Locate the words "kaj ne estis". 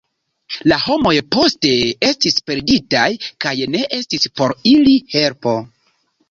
3.47-4.27